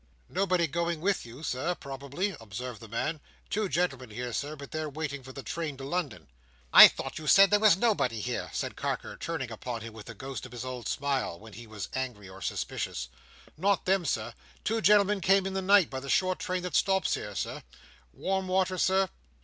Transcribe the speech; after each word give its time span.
"Nobody 0.29 0.65
going 0.65 0.99
with 0.99 1.27
you, 1.27 1.43
Sir, 1.43 1.75
probably," 1.75 2.35
observed 2.41 2.79
the 2.79 2.87
man. 2.87 3.21
"Two 3.51 3.69
gentlemen 3.69 4.09
here, 4.09 4.33
Sir, 4.33 4.55
but 4.55 4.71
they're 4.71 4.89
waiting 4.89 5.21
for 5.21 5.31
the 5.31 5.43
train 5.43 5.77
to 5.77 5.83
London." 5.83 6.27
"I 6.73 6.87
thought 6.87 7.19
you 7.19 7.27
said 7.27 7.51
there 7.51 7.59
was 7.59 7.77
nobody 7.77 8.19
here," 8.19 8.49
said 8.51 8.75
Carker, 8.75 9.15
turning 9.15 9.51
upon 9.51 9.81
him 9.81 9.93
with 9.93 10.07
the 10.07 10.15
ghost 10.15 10.47
of 10.47 10.53
his 10.53 10.65
old 10.65 10.87
smile, 10.87 11.39
when 11.39 11.53
he 11.53 11.67
was 11.67 11.87
angry 11.93 12.27
or 12.27 12.41
suspicious. 12.41 13.09
"Not 13.57 13.85
then, 13.85 14.03
sir. 14.05 14.33
Two 14.63 14.81
gentlemen 14.81 15.21
came 15.21 15.45
in 15.45 15.53
the 15.53 15.61
night 15.61 15.91
by 15.91 15.99
the 15.99 16.09
short 16.09 16.39
train 16.39 16.63
that 16.63 16.73
stops 16.73 17.13
here, 17.13 17.35
Sir. 17.35 17.61
Warm 18.11 18.47
water, 18.47 18.79
Sir?" 18.79 19.07